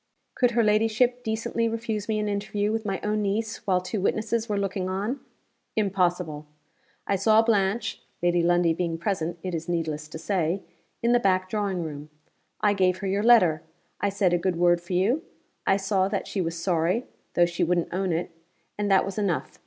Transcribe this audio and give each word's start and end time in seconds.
Could 0.33 0.51
her 0.57 0.63
ladyship 0.63 1.21
decently 1.23 1.69
refuse 1.69 2.07
me 2.09 2.17
an 2.17 2.27
interview 2.27 2.71
with 2.71 2.87
my 2.87 2.99
own 3.01 3.21
niece, 3.21 3.57
while 3.67 3.79
two 3.79 4.01
witnesses 4.01 4.49
were 4.49 4.57
looking 4.57 4.89
on? 4.89 5.19
Impossible. 5.75 6.47
I 7.05 7.15
saw 7.15 7.43
Blanche 7.43 8.01
(Lady 8.23 8.41
Lundie 8.41 8.73
being 8.73 8.97
present, 8.97 9.37
it 9.43 9.53
is 9.53 9.69
needless 9.69 10.07
to 10.07 10.17
say) 10.17 10.63
in 11.03 11.11
the 11.11 11.19
back 11.19 11.51
drawing 11.51 11.83
room. 11.83 12.09
I 12.61 12.73
gave 12.73 12.97
her 12.97 13.07
your 13.07 13.21
letter; 13.21 13.61
I 13.99 14.09
said 14.09 14.33
a 14.33 14.39
good 14.39 14.55
word 14.55 14.81
for 14.81 14.93
you; 14.93 15.21
I 15.67 15.77
saw 15.77 16.07
that 16.07 16.25
she 16.25 16.41
was 16.41 16.57
sorry, 16.59 17.05
though 17.35 17.45
she 17.45 17.63
wouldn't 17.63 17.93
own 17.93 18.11
it 18.11 18.31
and 18.79 18.89
that 18.89 19.05
was 19.05 19.19
enough. 19.19 19.59